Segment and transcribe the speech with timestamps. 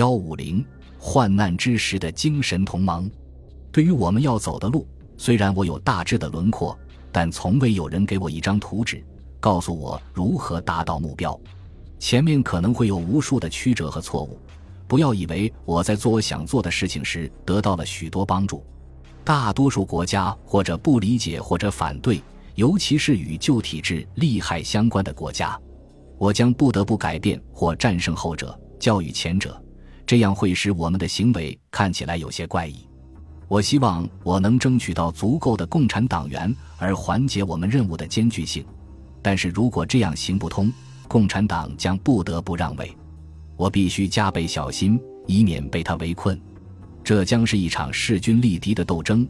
[0.00, 0.64] 幺五零
[0.98, 3.10] 患难之时的精神同盟。
[3.70, 4.88] 对于我们要走的路，
[5.18, 6.74] 虽然我有大致的轮廓，
[7.12, 9.04] 但从未有人给我一张图纸，
[9.40, 11.38] 告诉我如何达到目标。
[11.98, 14.38] 前面可能会有无数的曲折和错误，
[14.88, 18.64] 不要以为我在做我想做的事情时得到了许多帮助。
[19.22, 22.22] 大多数国家或者不理解或者反对，
[22.54, 25.60] 尤其是与旧体制利害相关的国家，
[26.16, 29.62] 我将不得不改变或战胜后者，教育前者，
[30.10, 32.84] 这样会使我们的行为看起来有些怪异。
[33.46, 38.66] 我希望我能争取到足够的共产党员，而缓解我们任务的艰巨性。
[39.22, 40.68] 但是如果这样行不通，
[41.06, 42.92] 共产党将不得不让位。
[43.56, 46.36] 我必须加倍小心，以免被他围困。
[47.04, 49.24] 这将是一场势均力敌的斗争。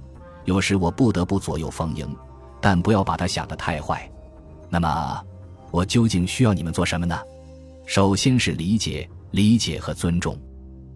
[0.46, 2.08] 有时我不得不左右逢迎，
[2.58, 4.10] 但不要把它想得太坏。
[4.70, 5.22] 那么，
[5.70, 7.20] 我究竟需要你们做什么呢？
[7.84, 10.38] 首先是理解、理解和尊重。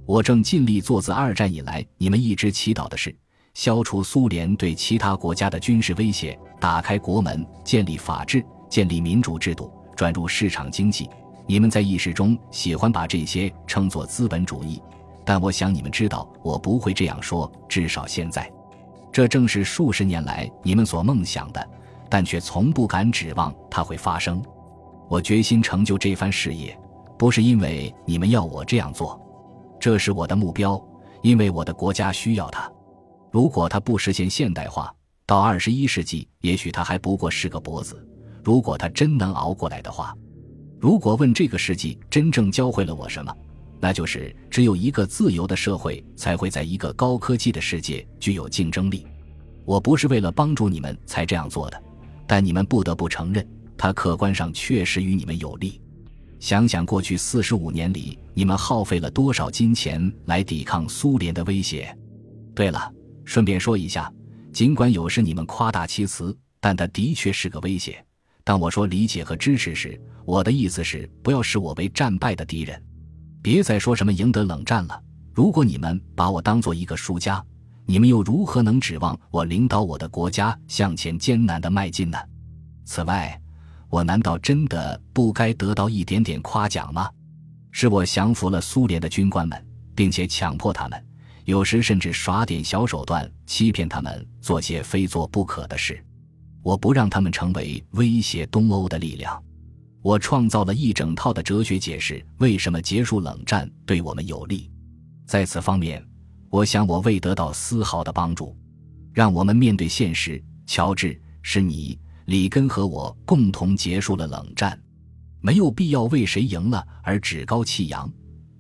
[0.07, 3.15] 我正尽力做自二战以来你们一直祈祷的事：
[3.55, 11.09] 消除苏联对其他国家的军事威胁，打开国门，建立法治，建立民主制度，转入市场经济。
[11.47, 14.81] 你们在意识中喜欢把这些称作资本主义，
[15.25, 17.51] 但我想你们知道，我不会这样说。
[17.67, 18.51] 至少现在，
[19.11, 21.67] 这正是数十年来你们所梦想的，
[22.11, 24.43] 但却从不敢指望它会发生。
[25.09, 26.79] 我决心成就这番事业，
[27.19, 29.19] 不是因为你们要我这样做。
[29.79, 30.83] 这是我的目标，
[31.23, 32.71] 因为我的国家需要它。
[33.31, 34.95] 如果它不实现现代化，
[35.27, 38.07] 到二十一世纪，也许它还不过是个脖子。
[38.43, 40.15] 如果它真能熬过来的话，
[40.79, 43.35] 如果问这个世纪真正教会了我什么，
[43.81, 49.07] 那就是只有一个自由的社会才会在一个高科技的世界具有竞争力。
[49.65, 51.83] 我不是为了帮助你们才这样做的，
[52.27, 55.81] 但你们不得不承认，它客观上确实与你们有利。
[56.45, 61.97] 想想过去四十五年里，你们耗费了多少金钱来抵抗苏联的威胁？
[62.55, 62.93] 对了，
[63.25, 64.13] 顺便说一下，
[64.53, 68.05] 尽管有时你们夸大其词，但它的确是个威胁。
[68.45, 72.79] 当我说理解和支持时，我的意思是不要视我为战败的敌人。
[73.41, 75.03] 别再说什么赢得冷战了。
[75.33, 77.43] 如果你们把我当做一个输家，
[77.87, 82.19] 你们又如何能指望我领导我的国家向前艰难地迈进呢？
[82.85, 83.41] 此外，
[83.95, 87.09] 我难道真的不该得到一点点夸奖吗？
[87.71, 91.01] 是我降服了苏联的军官们，并且强迫他们，
[91.45, 96.05] 有时甚至耍点小手段，欺骗他们做些非做不可的事。
[96.61, 99.41] 我不让他们成为威胁东欧的力量。
[100.03, 104.73] 我创造了一整套的哲学解释，为什么结束冷战对我们有利。
[105.25, 106.05] 在此方面，
[106.51, 108.57] 我想我未得到丝毫的帮助。
[109.13, 111.97] 让我们面对现实，乔治，是你。
[112.27, 114.79] 里根和我共同结束了冷战，
[115.41, 118.11] 没有必要为谁赢了而趾高气扬，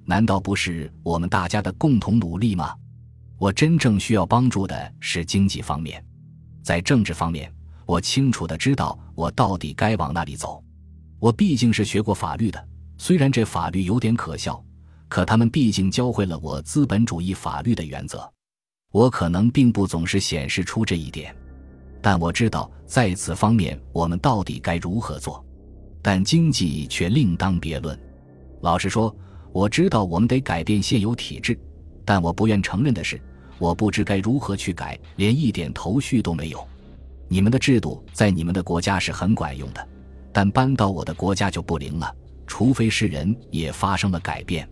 [0.05, 2.75] 难道不是我们大家的共同努力吗？
[3.39, 6.05] 我真正需要帮助的是经济方面，
[6.63, 7.53] 在政治方面，
[7.87, 10.63] 我清楚的知道我到底该往哪里走。
[11.19, 14.63] 我毕竟是学过法律的，虽然这法律有点可笑，
[15.09, 18.31] 可他们毕竟教会了我资本主义法律的原则。
[18.93, 21.35] 我可能并不总是显示出这一点。
[22.05, 25.43] 但我知道在此方面我们到底该如何做，
[26.03, 27.99] 但经济却另当别论。
[28.61, 29.17] 老实说，
[29.53, 31.59] 我知道我们得改变现有体制，
[32.05, 33.19] 但我不愿承认的是，
[33.59, 36.63] 我不知该如何去改，连一点头绪都没有。
[37.27, 39.89] 你们的制度在你们的国家是很管用的，
[40.31, 42.15] 但搬到我的国家就不灵了，
[42.47, 44.69] 除非是人也发生了改变。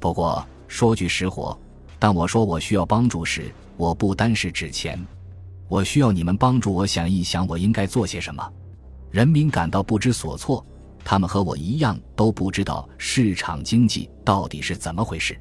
[0.00, 1.56] 不过说句实话，
[2.00, 3.44] 当我说我需要帮助时，
[3.76, 4.98] 我不单是指钱。
[5.74, 8.48] 我需要你们帮助我想一想，我应该做些什么。
[9.10, 10.64] 人民感到不知所措，
[11.04, 15.36] 他们和我一样都不知道市场经济到底是怎么回事。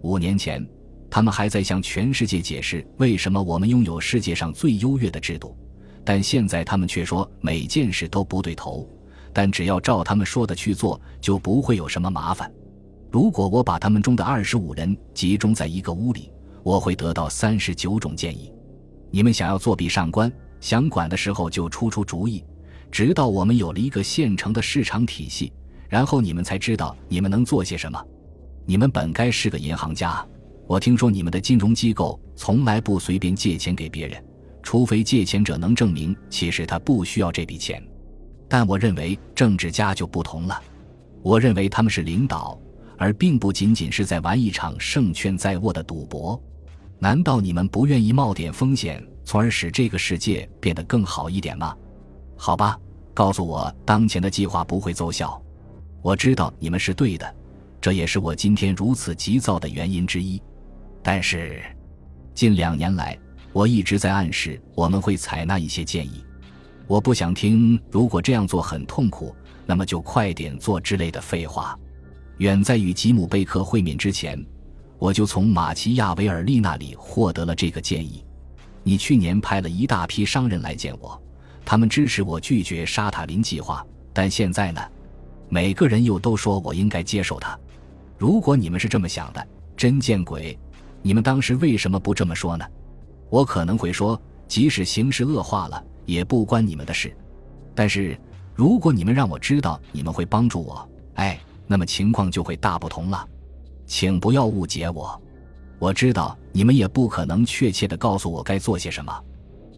[0.00, 0.66] 五年前，
[1.10, 5.54] 他们还在向全世界解释为什么我们拥有世界上最优越的制度，
[6.02, 8.88] 但现在他们却说每件事都不对头。
[9.30, 12.50] 但只要照他们说的去做，就不会有什么麻烦。
[13.12, 18.50] 如果我把他们中的二十五人集中在一个屋里，我会得到三十九种建议。
[19.10, 20.30] 你们想要作弊上官，
[20.60, 22.44] 想管的时候就出出主意，
[22.90, 25.52] 直到我们有了一个现成的市场体系，
[25.88, 28.02] 然后你们才知道你们能做些什么。
[28.64, 30.26] 你们本该是个银行家，
[30.66, 34.22] 我听说你们的金融机构从来不随便借钱给别人，
[34.62, 37.82] 除非借钱者能证明其实他不需要这笔钱。
[38.48, 40.60] 但我认为政治家就不同了，
[41.22, 42.58] 我认为他们是领导，
[42.98, 46.40] 而并不仅仅是在玩一场胜券在握的赌博。
[46.98, 51.76] 难道你们不愿意冒点风险，从而使这个世界变得更好一点吗？
[52.36, 52.78] 好吧，
[53.12, 55.40] 告诉我当前的计划不会奏效。
[56.02, 57.34] 我知道你们是对的，
[57.80, 60.40] 这也是我今天如此急躁的原因之一。
[61.02, 61.62] 但是，
[62.34, 63.18] 近两年来，
[63.52, 66.24] 我一直在暗示我们会采纳一些建议。
[66.86, 69.34] 我不想听“如果这样做很痛苦，
[69.66, 71.78] 那么就快点做”之类的废话。
[72.38, 74.38] 远在与吉姆·贝克会面之前，
[74.98, 78.24] 我就从马奇亚维尔利那里获得了这个建议。
[78.82, 81.20] 你去年派了一大批商人来见我，
[81.64, 84.80] 他们支持我拒绝沙塔林计划，但现在呢，
[85.48, 87.58] 每个人又都说我应该接受它。
[88.16, 89.46] 如果你们是这么想的，
[89.76, 90.58] 真见鬼！
[91.02, 92.64] 你们当时为什么不这么说呢？
[93.28, 97.14] 我可能会说，即使形势恶化了，也不关你们的事。
[97.74, 98.18] 但是
[98.54, 101.38] 如果你们让我知道你们会帮助我，哎。
[101.68, 103.28] 那么情况就会大不同了，
[103.86, 105.20] 请不要误解我。
[105.78, 109.24] 我知道你们也不可能确切的告诉我该做些什么，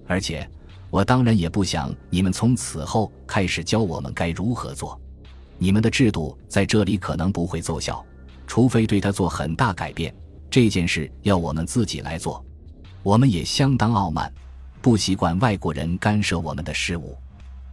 [0.06, 0.48] 而且
[0.90, 4.98] 我当然也不想你们从此后开始教我们该如何做。
[5.58, 8.04] 你们的制度在这里可能不会奏效，
[8.46, 10.14] 除非对它做很大改变。
[10.48, 12.42] 这件事要我们自己来做。
[13.02, 14.32] 我们也相当傲慢，
[14.80, 17.16] 不习惯外国人干涉我们的事务。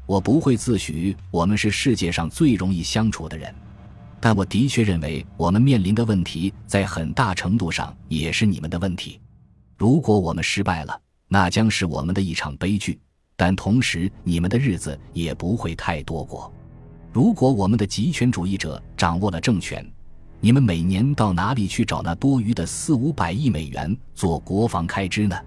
[0.08, 3.54] 我不会自诩我们是世界上最容易相处的人。
[4.25, 9.22] 但我的确认为，我们面临的问题在很大程度上也是你们的问题。
[9.77, 13.00] 如果我们失败了，那将是我们的一场悲剧。
[13.36, 16.51] 但同时，你们的日子也不会太多过。
[17.13, 19.88] 如果我们的极权主义者掌握了政权，
[20.39, 25.38] 你们每年到哪里去找那多余的四五百亿美元做国防开支呢？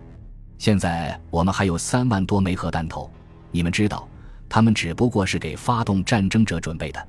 [0.56, 3.10] 现在我们还有三万多枚核弹头，
[3.50, 4.06] 你们知道，
[4.48, 7.08] 他们只不过是给发动战争者准备的。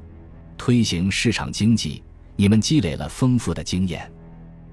[0.60, 2.04] 推行市场经济，
[2.36, 4.12] 你们积累了丰富的经验，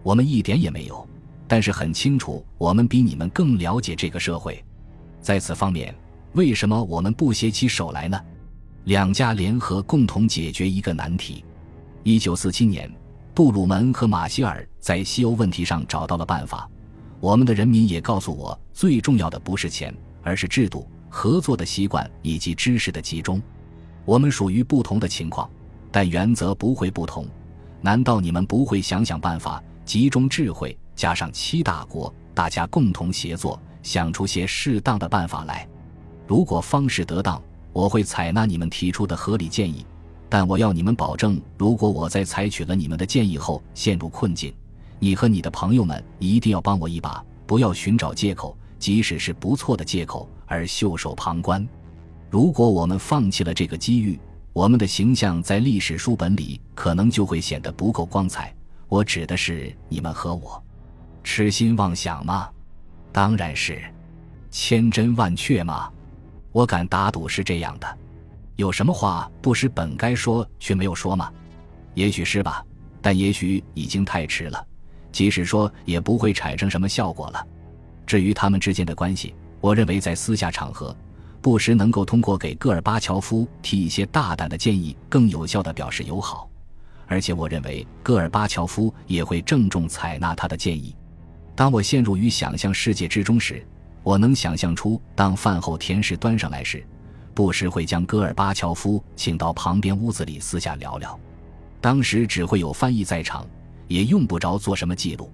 [0.02, 1.08] 我们一点也没有。
[1.46, 4.62] 但是很清楚，我们比你们更了解这个社会。
[5.20, 5.94] 在此方面，
[6.32, 8.20] 为什么我们不携起手来呢？
[8.84, 11.44] 两家联合共同解决一个难题。
[12.02, 12.92] 一九四七年，
[13.32, 16.68] 杜鲁门和马歇尔在西欧问题上找到了办法。
[17.20, 23.40] 我们的人民也告诉我，最重要的不是钱，而是制度、合作的习惯以及知识的集中。
[24.04, 25.48] 我们属于不同的情况。
[25.96, 27.26] 但原则不会不同，
[27.80, 35.66] 难道你们不会想想办法，集中智慧，加上七大国，大家共同协作，想出些适当的办法来？
[36.26, 39.86] 如果方式得当，我会采纳你们提出的合理建议。
[40.28, 44.52] 但我要你们保证，如果我在采取了你们的建议后陷入困境，
[44.98, 51.66] 你和你的朋友们一定要帮我一把，不要寻找借口，即使是不错的借口而袖手旁观。
[52.28, 54.20] 如果我们放弃了这个机遇，
[54.56, 58.54] 我们的形象在历史书本里可能就会显得不够光彩。
[58.88, 60.64] 我指的是你们和我，
[61.22, 62.48] 痴心妄想吗？
[63.12, 63.84] 当然是，
[64.50, 65.92] 千真万确吗？
[66.52, 67.98] 我敢打赌是这样的。
[68.54, 71.30] 有什么话不是本该说却没有说吗？
[71.92, 72.64] 也许是吧，
[73.02, 74.66] 但也许已经太迟了。
[75.12, 77.46] 即使说，也不会产生什么效果了。
[78.06, 80.96] 至于他们之间的关系，我认为在私下场合。
[81.46, 86.50] 不时能够通过给戈尔巴乔夫提一些大胆的建议，更有效地表示友好，
[87.06, 90.92] 而且我认为戈尔巴乔夫也会郑重采纳他的建议。
[91.54, 93.64] 当我陷入于想象世界之中时，
[94.02, 96.84] 我能想象出当饭后甜食端上来时，
[97.32, 101.16] 布什会将戈尔巴乔夫请到旁边屋子里私下聊聊。
[101.80, 103.46] 当时只会有翻译在场，
[103.86, 105.30] 也用不着做什么记录，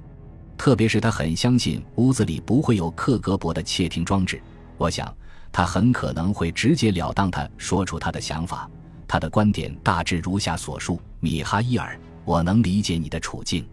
[0.59, 4.39] 特别是他很相信屋子里不会有克格勃的窃听装置。
[4.77, 5.11] 我想。
[5.53, 8.69] 他很可能会直截了当地说出他的想法，
[9.07, 13.65] 他的观点大致如下所述：米哈伊尔，我能理解你的处境。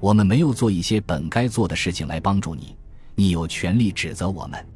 [0.00, 2.74] 我们没有做一些本该做的事情来帮助你，
[3.14, 4.66] 你有权利指责我们，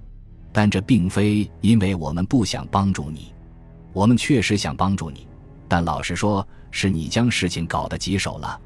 [0.52, 3.32] 但这并非因为我们不想帮助你。
[3.94, 5.26] 我们确实想帮助你，
[5.66, 8.60] 但老实说，是你将事情搞得棘手了。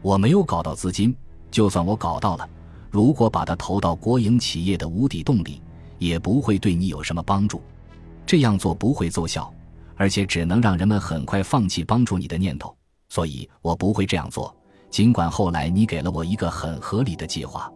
[0.00, 1.12] 我没有搞到资金，
[1.50, 2.48] 就算我搞到了，
[2.88, 5.60] 如果把它投到国营企业的无底洞里。
[5.98, 7.60] 也不会对你有什么帮助，
[8.24, 9.52] 这样做不会奏效，
[9.96, 12.74] 而且只能让人们很快放弃帮助你的念头。
[13.08, 14.54] 所以我不会这样做。
[14.90, 17.70] 尽管后来你给了我一个很合理的计划，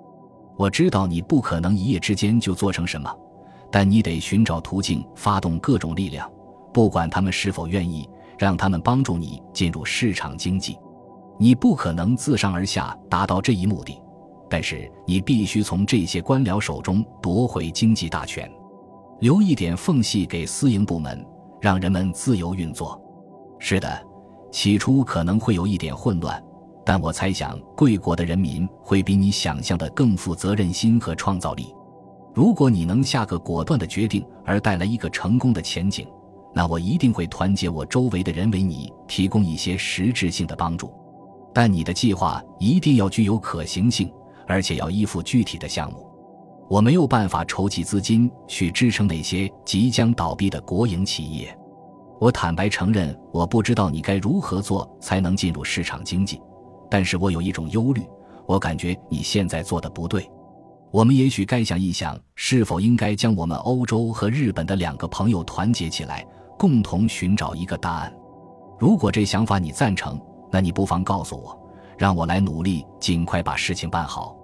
[0.57, 3.15] 我知道你不可能一夜之间就做成什么，
[3.71, 6.31] 但你得寻找途径，发动各种力量，
[6.73, 8.09] 不管他们是否愿意，
[8.39, 10.79] 让他们帮助你进入市场经济。
[11.39, 14.01] 你不可能自上而下达到这一目的。
[14.51, 18.51] 但是你必须从这些官僚手中夺回经济大权，
[19.21, 21.25] 留一点缝隙给私营部门，
[21.61, 23.01] 让人们自由运作。
[23.61, 24.03] 是的，
[24.51, 26.43] 起初可能会有一点混乱，
[26.85, 31.73] 但我猜想贵国的人民会比你想象的更负责任心和创造力。
[32.35, 36.07] 如果你能下个果断的决定而带来一个成功的前景，
[36.53, 40.93] 那我一定会团结我周围的人为你提供一些实质性的帮助。
[41.53, 44.13] 但你的计划一定要具有可行性，
[44.51, 46.05] 而且要依附具体的项目。
[46.69, 51.57] 我没有办法筹集资金去支撑那些即将倒闭的国营企业。
[52.21, 56.41] 我坦白承认，我不知道你该如何做才能进入市场经济，
[56.91, 58.03] 但是我有一种忧虑，
[58.47, 60.29] 我感觉你现在做的不对。
[60.93, 66.27] 我们也许该想一想，是否应该将我们欧洲和日本的两个朋友团结起来，
[66.59, 68.13] 共同寻找一个答案。
[68.79, 71.57] 如果这想法你赞成，那你不妨告诉我，
[71.97, 74.37] 让我来努力尽快把事情办好。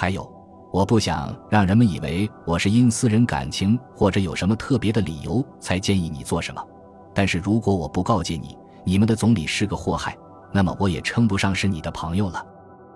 [0.00, 0.26] 还有，
[0.72, 6.66] 我不想让人们以为我是因私人感情或者有什么特别的理由才建议你做什么。
[7.12, 10.16] 但是如果我不告诫你，你们的总理是个祸害，
[10.52, 12.42] 那么我也称不上是你的朋友了。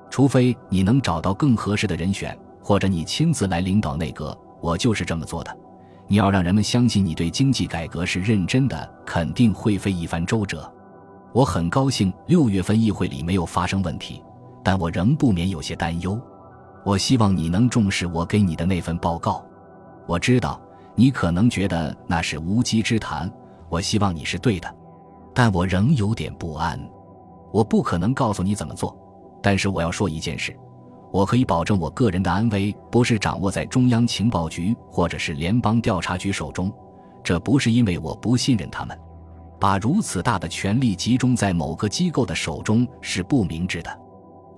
[0.09, 2.35] 除非你能找到更合适的人选。
[2.63, 5.55] 或者你亲自来领导内阁，我就是这么做的。
[6.09, 10.73] 你要让人们相信你对经济改革是认真的，肯定会费一番周折。
[11.35, 14.23] 我很高兴六月份议会里没有发生问题，
[14.63, 16.19] 但我仍不免有些担忧。
[16.85, 19.45] 我希望你能重视我给你的那份报告。
[20.07, 20.61] 我知道
[20.95, 23.31] 你可能觉得那是无稽之谈，
[23.69, 24.73] 我希望你是对的，
[25.35, 26.79] 但我仍有点不安。
[27.53, 28.97] 我不可能告诉你怎么做，
[29.43, 30.55] 但是我要说一件事。
[31.11, 36.73] 我可以保证，我个人的安危不是掌握在中央情报局或者是联邦调查局手中。
[37.23, 38.99] 这不是因为我不信任他们，
[39.59, 43.99] 把如此大的权力集中在某个机构的手中是不明智的。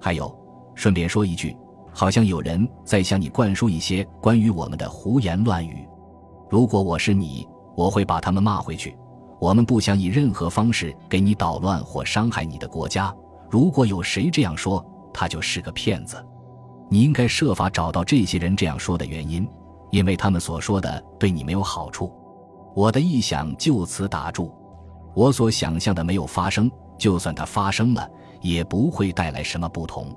[0.00, 0.35] 还有，
[0.75, 1.56] 顺便说一句，
[1.98, 5.88] 好像有人在向你灌输一些关于我们的胡言乱语。
[6.50, 8.94] 如果我是你，我会把他们骂回去。
[9.40, 13.14] 我们不想以任何方式给你捣乱或伤害你的国家。
[13.48, 16.22] 如果有谁这样说，他就是个骗子。
[16.90, 19.48] 你应该设法找到这些人这样说的原因，
[19.90, 22.12] 因为他们所说的对你没有好处。
[22.74, 24.54] 我的臆想就此打住。
[25.14, 28.06] 我所想象的没有发生，就算它发生了，
[28.42, 30.14] 也不会带来什么不同。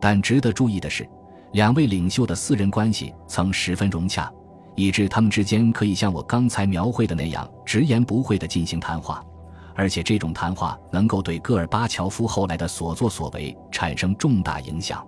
[0.00, 1.08] 但值得注意的是，
[1.52, 4.32] 两位领袖的私人关系曾十分融洽，
[4.74, 9.22] 以致他们之间可以像我刚才描绘的那样直言不讳地进行谈话，
[9.74, 15.06] 而且这种谈话能够对戈尔巴乔夫后来的所作所为产生重大影响。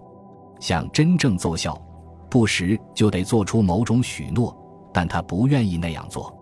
[0.60, 1.80] 想真正奏效，
[2.28, 4.56] 不时就得做出某种许诺，
[4.92, 6.32] 但他不愿意那样做。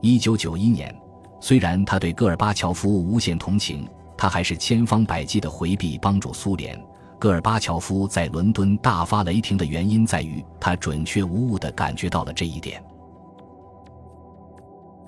[0.00, 0.94] 一九九一年，
[1.40, 6.80] 虽然他对戈尔巴乔夫无限同情，他还是千方百计地回避帮助苏联。
[7.18, 12.82] 戈尔巴乔夫在伦敦大发雷霆的原因在于，他准确无误地感觉到了这一点。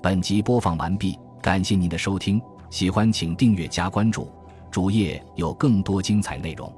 [0.02, 4.28] 本集播放完毕，感谢您的收听，喜欢请订阅加关注，
[4.72, 6.72] 主页有更多精彩内容。